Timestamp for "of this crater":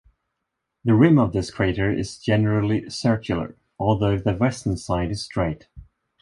1.19-1.91